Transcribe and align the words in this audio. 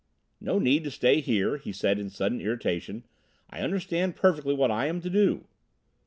"No 0.39 0.57
need 0.57 0.83
to 0.85 0.89
stay 0.89 1.21
here," 1.21 1.57
he 1.57 1.71
said 1.71 1.99
in 1.99 2.09
sudden 2.09 2.41
irritation. 2.41 3.03
"I 3.51 3.59
understand 3.61 4.15
perfectly 4.15 4.55
what 4.55 4.71
I 4.71 4.87
am 4.87 4.99
to 5.01 5.11
do." 5.11 5.45